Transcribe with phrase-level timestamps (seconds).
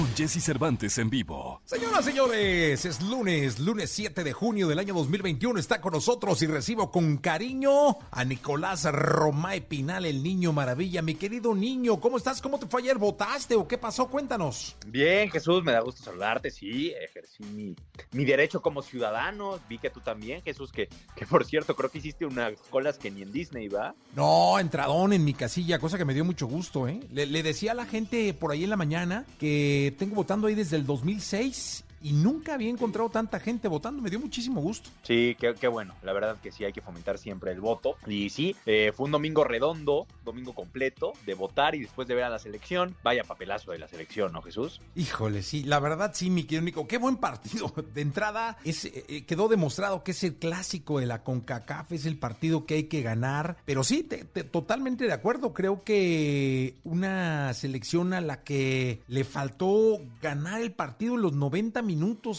[0.00, 1.60] Con Jesse Cervantes en vivo.
[1.66, 5.60] Señoras, señores, es lunes, lunes 7 de junio del año 2021.
[5.60, 11.02] Está con nosotros y recibo con cariño a Nicolás Romay Pinal, el niño maravilla.
[11.02, 12.40] Mi querido niño, ¿cómo estás?
[12.40, 12.96] ¿Cómo te fue ayer?
[12.96, 14.08] ¿Votaste o qué pasó?
[14.08, 14.74] Cuéntanos.
[14.86, 16.50] Bien, Jesús, me da gusto saludarte.
[16.50, 17.76] Sí, ejercí mi,
[18.12, 19.60] mi derecho como ciudadano.
[19.68, 23.10] Vi que tú también, Jesús, que, que por cierto, creo que hiciste unas colas que
[23.10, 23.94] ni en Disney, ¿va?
[24.16, 27.00] No, entradón en mi casilla, cosa que me dio mucho gusto, ¿eh?
[27.12, 30.54] Le, le decía a la gente por ahí en la mañana que tengo votando ahí
[30.54, 34.02] desde el 2006 y nunca había encontrado tanta gente votando.
[34.02, 34.90] Me dio muchísimo gusto.
[35.02, 35.94] Sí, qué, qué bueno.
[36.02, 37.96] La verdad que sí, hay que fomentar siempre el voto.
[38.06, 42.24] Y sí, eh, fue un domingo redondo, domingo completo, de votar y después de ver
[42.24, 42.96] a la selección.
[43.02, 44.80] Vaya papelazo de la selección, ¿no, Jesús?
[44.94, 46.88] Híjole, sí, la verdad sí, mi querido Nico.
[46.88, 47.72] Qué buen partido.
[47.94, 52.18] De entrada, es, eh, quedó demostrado que es el clásico de la CONCACAF, es el
[52.18, 53.56] partido que hay que ganar.
[53.64, 55.52] Pero sí, te, te, totalmente de acuerdo.
[55.52, 61.82] Creo que una selección a la que le faltó ganar el partido en los 90
[61.82, 61.89] minutos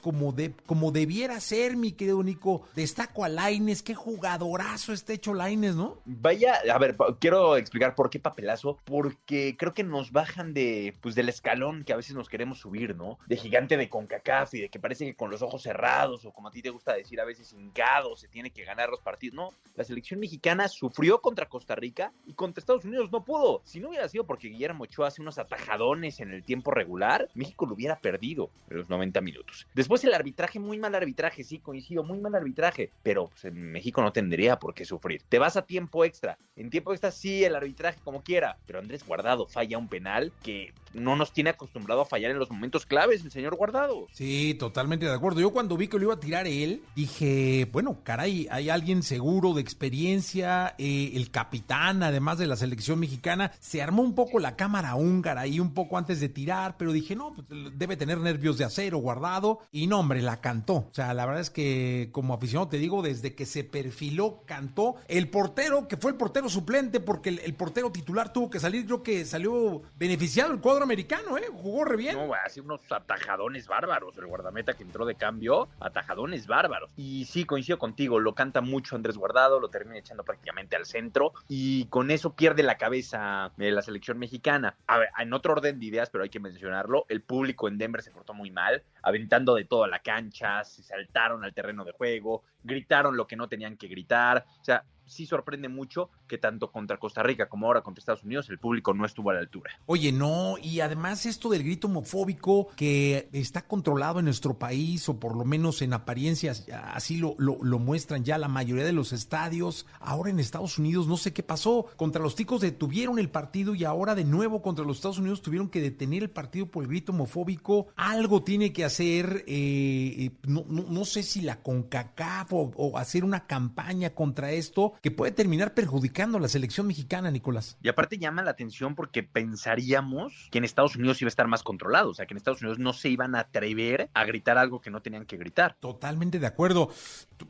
[0.00, 2.62] como, de, como debiera ser, mi querido Nico.
[2.74, 5.98] Destaco a Laines, qué jugadorazo está hecho Laines, ¿no?
[6.04, 11.14] Vaya, a ver, quiero explicar por qué papelazo, porque creo que nos bajan de, pues,
[11.14, 13.18] del escalón que a veces nos queremos subir, ¿no?
[13.26, 16.48] De gigante de CONCACAF y de que parece que con los ojos cerrados o como
[16.48, 19.34] a ti te gusta decir a veces hincado se tiene que ganar los partidos.
[19.34, 23.62] No, la selección mexicana sufrió contra Costa Rica y contra Estados Unidos no pudo.
[23.64, 27.66] Si no hubiera sido porque Guillermo Ochoa hace unos atajadones en el tiempo regular, México
[27.66, 29.33] lo hubiera perdido en los 90 minutos.
[29.74, 34.02] Después el arbitraje, muy mal arbitraje, sí, coincido, muy mal arbitraje, pero pues, en México
[34.02, 35.22] no tendría por qué sufrir.
[35.28, 36.38] Te vas a tiempo extra.
[36.56, 40.74] En tiempo extra sí, el arbitraje como quiera, pero Andrés Guardado falla un penal que
[40.94, 44.06] no nos tiene acostumbrado a fallar en los momentos claves, el señor Guardado.
[44.12, 45.40] Sí, totalmente de acuerdo.
[45.40, 49.54] Yo cuando vi que lo iba a tirar él, dije, bueno, caray, hay alguien seguro
[49.54, 54.56] de experiencia, eh, el capitán, además de la selección mexicana, se armó un poco la
[54.56, 57.46] cámara húngara ahí un poco antes de tirar, pero dije, no, pues,
[57.76, 60.74] debe tener nervios de acero, Guardado y no, hombre, la cantó.
[60.74, 64.96] O sea, la verdad es que como aficionado te digo, desde que se perfiló, cantó.
[65.08, 68.86] El portero, que fue el portero suplente, porque el, el portero titular tuvo que salir,
[68.86, 71.46] creo que salió beneficiado el cuadro americano, ¿eh?
[71.52, 72.16] Jugó re bien.
[72.16, 74.16] No, así unos atajadones bárbaros.
[74.18, 76.90] El guardameta que entró de cambio, atajadones bárbaros.
[76.96, 81.32] Y sí, coincido contigo, lo canta mucho Andrés Guardado, lo termina echando prácticamente al centro
[81.48, 84.76] y con eso pierde la cabeza de la selección mexicana.
[84.86, 88.02] A ver, en otro orden de ideas, pero hay que mencionarlo, el público en Denver
[88.02, 88.82] se portó muy mal.
[89.02, 93.36] A aventando de toda la cancha, se saltaron al terreno de juego, gritaron lo que
[93.36, 94.44] no tenían que gritar.
[94.60, 98.48] O sea, sí sorprende mucho que tanto contra Costa Rica como ahora contra Estados Unidos
[98.50, 99.70] el público no estuvo a la altura.
[99.86, 105.20] Oye, no, y además esto del grito homofóbico que está controlado en nuestro país, o
[105.20, 109.86] por lo menos en apariencias, así lo, lo, muestran ya la mayoría de los estadios.
[110.00, 111.86] Ahora en Estados Unidos no sé qué pasó.
[111.96, 115.68] Contra los ticos detuvieron el partido y ahora de nuevo contra los Estados Unidos tuvieron
[115.68, 117.88] que detener el partido por el grito homofóbico.
[117.96, 123.24] Algo tiene que hacer, eh, no, no, no, sé si la CONCACAF o, o hacer
[123.24, 127.76] una campaña contra esto que puede terminar perjudicando a la selección mexicana, Nicolás.
[127.82, 131.62] Y aparte llama la atención porque pensaríamos que en Estados Unidos iba a estar más
[131.62, 134.80] controlado, o sea, que en Estados Unidos no se iban a atrever a gritar algo
[134.80, 135.76] que no tenían que gritar.
[135.80, 136.90] Totalmente de acuerdo.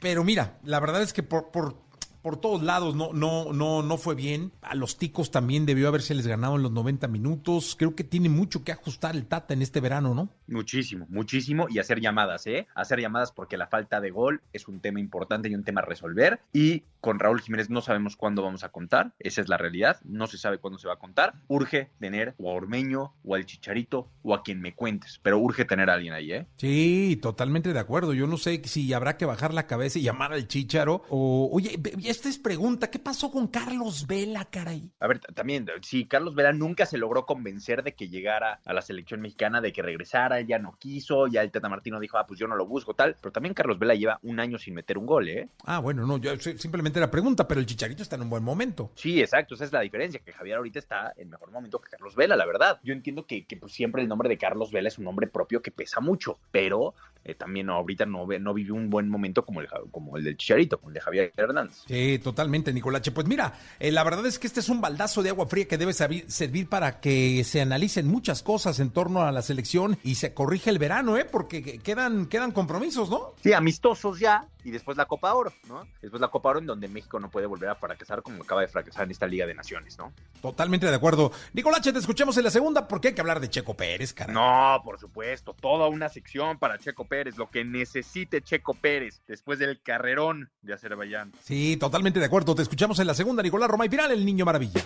[0.00, 1.86] Pero mira, la verdad es que por, por
[2.26, 4.50] por todos lados no, no, no, no fue bien.
[4.60, 7.76] A los ticos también debió haberse les ganado en los 90 minutos.
[7.78, 10.30] Creo que tiene mucho que ajustar el Tata en este verano, ¿no?
[10.48, 11.66] Muchísimo, muchísimo.
[11.68, 12.66] Y hacer llamadas, ¿eh?
[12.74, 15.84] Hacer llamadas porque la falta de gol es un tema importante y un tema a
[15.84, 16.40] resolver.
[16.52, 19.12] Y con Raúl Jiménez no sabemos cuándo vamos a contar.
[19.18, 20.00] Esa es la realidad.
[20.04, 21.34] No se sabe cuándo se va a contar.
[21.48, 25.20] Urge tener o a Ormeño o al Chicharito o a quien me cuentes.
[25.22, 26.46] Pero urge tener a alguien ahí, ¿eh?
[26.56, 28.14] Sí, totalmente de acuerdo.
[28.14, 31.78] Yo no sé si habrá que bajar la cabeza y llamar al Chicharo o, oye,
[32.04, 34.90] esta es pregunta, ¿qué pasó con Carlos Vela, caray?
[35.00, 38.82] A ver, también, sí, Carlos Vela nunca se logró convencer de que llegara a la
[38.82, 42.38] selección mexicana, de que regresara, ya no quiso, ya el Tata Martino dijo, ah, pues
[42.38, 45.06] yo no lo busco, tal, pero también Carlos Vela lleva un año sin meter un
[45.06, 45.48] gol, ¿eh?
[45.64, 48.90] Ah, bueno, no, yo simplemente la pregunta, pero el Chicharito está en un buen momento.
[48.94, 52.14] Sí, exacto, esa es la diferencia, que Javier ahorita está en mejor momento que Carlos
[52.16, 52.80] Vela, la verdad.
[52.82, 55.62] Yo entiendo que, que pues, siempre el nombre de Carlos Vela es un nombre propio
[55.62, 56.94] que pesa mucho, pero
[57.26, 60.36] eh, también no, ahorita no, no vive un buen momento como el, como el del
[60.36, 61.84] Chicharito, como el de Javier Hernández.
[61.86, 62.72] Sí, totalmente.
[62.72, 63.10] Nicolache.
[63.10, 65.78] Pues mira, eh, la verdad es que este es un baldazo de agua fría que
[65.78, 70.26] debe servir para que se analicen muchas cosas en torno a la selección y se
[70.26, 71.24] se corrige el verano, ¿eh?
[71.24, 73.34] Porque quedan, quedan compromisos, ¿no?
[73.42, 75.86] Sí, amistosos ya, y después la Copa Oro, ¿no?
[76.02, 78.66] Después la Copa Oro en donde México no puede volver a fracasar como acaba de
[78.66, 80.12] fracasar en esta Liga de Naciones, ¿no?
[80.42, 81.30] Totalmente de acuerdo.
[81.52, 84.32] Nicolache, te escuchamos en la segunda porque hay que hablar de Checo Pérez, cara.
[84.32, 89.60] No, por supuesto, toda una sección para Checo Pérez, lo que necesite Checo Pérez después
[89.60, 91.32] del carrerón de Azerbaiyán.
[91.44, 92.56] Sí, totalmente de acuerdo.
[92.56, 94.82] Te escuchamos en la segunda, Nicolás Roma y Final, el niño maravilla.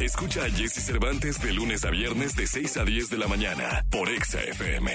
[0.00, 3.84] Escucha a Jesse Cervantes de lunes a viernes de 6 a 10 de la mañana
[3.90, 4.90] por Exa FM.